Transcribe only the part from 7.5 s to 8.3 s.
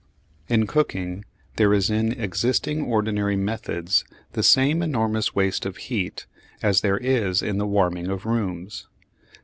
the warming of